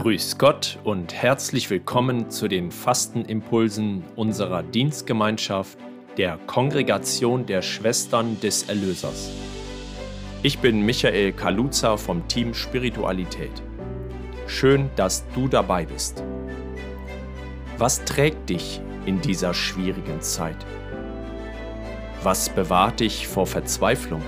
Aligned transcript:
Grüß 0.00 0.38
Gott 0.38 0.78
und 0.82 1.12
herzlich 1.12 1.68
willkommen 1.68 2.30
zu 2.30 2.48
den 2.48 2.70
Fastenimpulsen 2.70 4.02
unserer 4.16 4.62
Dienstgemeinschaft 4.62 5.76
der 6.16 6.38
Kongregation 6.46 7.44
der 7.44 7.60
Schwestern 7.60 8.40
des 8.40 8.62
Erlösers. 8.62 9.30
Ich 10.42 10.58
bin 10.60 10.86
Michael 10.86 11.34
Kaluza 11.34 11.98
vom 11.98 12.26
Team 12.28 12.54
Spiritualität. 12.54 13.50
Schön, 14.46 14.88
dass 14.96 15.28
du 15.34 15.48
dabei 15.48 15.84
bist. 15.84 16.24
Was 17.76 18.02
trägt 18.06 18.48
dich 18.48 18.80
in 19.04 19.20
dieser 19.20 19.52
schwierigen 19.52 20.22
Zeit? 20.22 20.64
Was 22.22 22.48
bewahrt 22.48 23.00
dich 23.00 23.28
vor 23.28 23.46
Verzweiflung? 23.46 24.22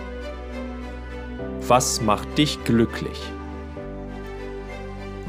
Was 1.66 2.02
macht 2.02 2.36
dich 2.36 2.62
glücklich? 2.64 3.18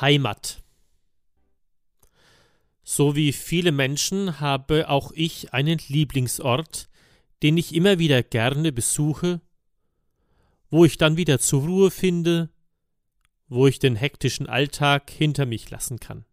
Heimat. 0.00 0.62
So 2.82 3.16
wie 3.16 3.32
viele 3.32 3.72
Menschen 3.72 4.40
habe 4.40 4.88
auch 4.88 5.12
ich 5.12 5.54
einen 5.54 5.80
Lieblingsort, 5.88 6.88
den 7.42 7.56
ich 7.56 7.74
immer 7.74 7.98
wieder 7.98 8.22
gerne 8.22 8.72
besuche, 8.72 9.40
wo 10.70 10.84
ich 10.84 10.98
dann 10.98 11.16
wieder 11.16 11.38
zur 11.38 11.62
Ruhe 11.62 11.90
finde, 11.90 12.50
wo 13.48 13.66
ich 13.66 13.78
den 13.78 13.96
hektischen 13.96 14.46
Alltag 14.46 15.10
hinter 15.10 15.46
mich 15.46 15.70
lassen 15.70 16.00
kann. 16.00 16.24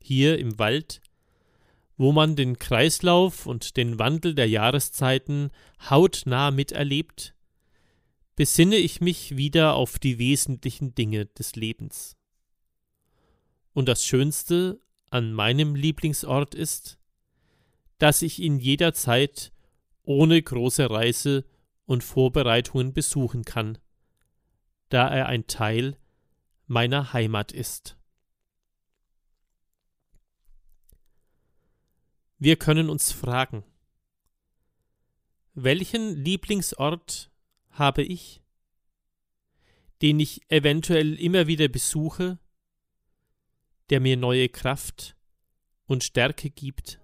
Hier 0.00 0.38
im 0.38 0.58
Wald, 0.58 1.02
wo 1.96 2.12
man 2.12 2.34
den 2.34 2.58
Kreislauf 2.58 3.46
und 3.46 3.76
den 3.76 3.98
Wandel 3.98 4.34
der 4.34 4.48
Jahreszeiten 4.48 5.50
hautnah 5.88 6.50
miterlebt, 6.50 7.34
besinne 8.34 8.76
ich 8.76 9.00
mich 9.00 9.36
wieder 9.36 9.74
auf 9.74 9.98
die 9.98 10.18
wesentlichen 10.18 10.94
Dinge 10.94 11.26
des 11.26 11.54
Lebens. 11.54 12.16
Und 13.72 13.88
das 13.88 14.04
Schönste 14.04 14.80
an 15.10 15.32
meinem 15.32 15.74
Lieblingsort 15.74 16.54
ist, 16.54 16.98
dass 17.98 18.22
ich 18.22 18.38
ihn 18.38 18.58
jederzeit 18.58 19.52
ohne 20.02 20.42
große 20.42 20.90
Reise 20.90 21.44
und 21.86 22.02
Vorbereitungen 22.02 22.92
besuchen 22.92 23.44
kann, 23.44 23.78
da 24.88 25.08
er 25.08 25.26
ein 25.26 25.46
Teil 25.46 25.96
meiner 26.66 27.12
Heimat 27.12 27.52
ist. 27.52 27.96
Wir 32.38 32.56
können 32.56 32.90
uns 32.90 33.12
fragen, 33.12 33.62
welchen 35.54 36.16
Lieblingsort 36.16 37.30
habe 37.70 38.02
ich, 38.02 38.42
den 40.00 40.18
ich 40.18 40.50
eventuell 40.50 41.14
immer 41.14 41.46
wieder 41.46 41.68
besuche 41.68 42.38
der 43.92 44.00
mir 44.00 44.16
neue 44.16 44.48
Kraft 44.48 45.16
und 45.84 46.02
Stärke 46.02 46.48
gibt 46.48 46.98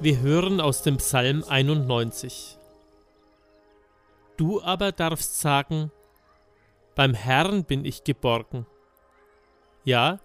Wir 0.00 0.20
hören 0.20 0.60
aus 0.60 0.82
dem 0.82 0.98
Psalm 0.98 1.42
91. 1.42 2.56
Du 4.36 4.62
aber 4.62 4.92
darfst 4.92 5.40
sagen, 5.40 5.90
beim 6.94 7.14
Herrn 7.14 7.64
bin 7.64 7.84
ich 7.84 8.04
geborgen. 8.04 8.64
Ja, 9.82 10.20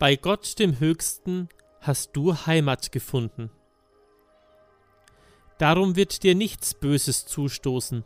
bei 0.00 0.16
Gott 0.16 0.58
dem 0.58 0.80
Höchsten 0.80 1.48
hast 1.80 2.16
du 2.16 2.34
Heimat 2.34 2.90
gefunden. 2.90 3.52
Darum 5.58 5.94
wird 5.94 6.24
dir 6.24 6.34
nichts 6.34 6.74
Böses 6.74 7.26
zustoßen. 7.26 8.04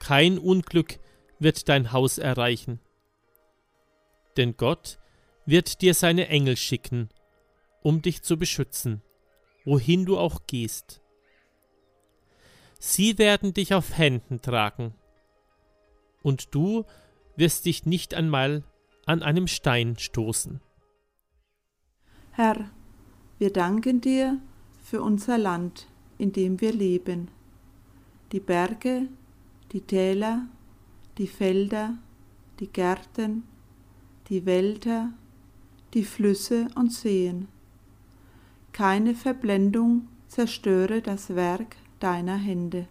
Kein 0.00 0.36
Unglück 0.36 0.98
wird 1.38 1.68
dein 1.68 1.92
Haus 1.92 2.18
erreichen. 2.18 2.80
Denn 4.36 4.56
Gott 4.56 4.98
wird 5.46 5.80
dir 5.80 5.94
seine 5.94 6.26
Engel 6.26 6.56
schicken, 6.56 7.08
um 7.84 8.02
dich 8.02 8.22
zu 8.22 8.36
beschützen 8.36 9.00
wohin 9.64 10.04
du 10.04 10.18
auch 10.18 10.46
gehst. 10.46 11.00
Sie 12.78 13.18
werden 13.18 13.54
dich 13.54 13.74
auf 13.74 13.96
Händen 13.96 14.42
tragen, 14.42 14.94
und 16.22 16.54
du 16.54 16.84
wirst 17.36 17.66
dich 17.66 17.86
nicht 17.86 18.14
einmal 18.14 18.64
an 19.06 19.22
einem 19.22 19.46
Stein 19.46 19.98
stoßen. 19.98 20.60
Herr, 22.32 22.70
wir 23.38 23.52
danken 23.52 24.00
dir 24.00 24.40
für 24.82 25.02
unser 25.02 25.38
Land, 25.38 25.86
in 26.18 26.32
dem 26.32 26.60
wir 26.60 26.72
leben. 26.72 27.30
Die 28.32 28.40
Berge, 28.40 29.08
die 29.72 29.82
Täler, 29.82 30.46
die 31.18 31.26
Felder, 31.26 31.98
die 32.60 32.68
Gärten, 32.68 33.44
die 34.28 34.46
Wälder, 34.46 35.12
die 35.92 36.04
Flüsse 36.04 36.68
und 36.74 36.92
Seen 36.92 37.48
keine 38.74 39.14
Verblendung 39.14 40.08
zerstöre 40.26 41.00
das 41.00 41.36
Werk 41.36 41.76
deiner 42.00 42.34
Hände. 42.34 42.88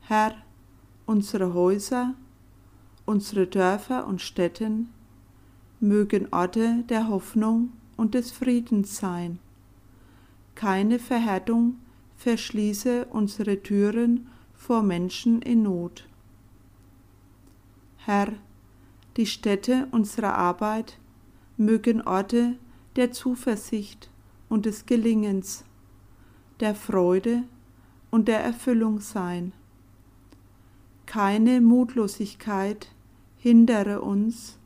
Herr, 0.00 0.34
unsere 1.06 1.54
Häuser, 1.54 2.14
unsere 3.06 3.46
Dörfer 3.46 4.08
und 4.08 4.20
Städten 4.20 4.92
mögen 5.78 6.26
Orte 6.32 6.82
der 6.88 7.08
Hoffnung 7.08 7.72
und 7.96 8.14
des 8.14 8.32
Friedens 8.32 8.96
sein. 8.96 9.38
Keine 10.56 10.98
Verhärtung 10.98 11.76
verschließe 12.16 13.04
unsere 13.04 13.62
Türen 13.62 14.26
vor 14.54 14.82
Menschen 14.82 15.40
in 15.40 15.62
Not. 15.62 16.08
Herr, 17.98 18.32
die 19.16 19.26
Städte 19.26 19.86
unserer 19.92 20.34
Arbeit 20.34 20.98
mögen 21.56 22.02
Orte 22.02 22.56
der 22.96 23.12
Zuversicht 23.12 24.10
und 24.48 24.66
des 24.66 24.86
Gelingens, 24.86 25.64
der 26.60 26.74
Freude 26.74 27.42
und 28.10 28.28
der 28.28 28.40
Erfüllung 28.40 29.00
sein. 29.00 29.52
Keine 31.06 31.60
Mutlosigkeit 31.60 32.88
hindere 33.36 34.00
uns, 34.00 34.58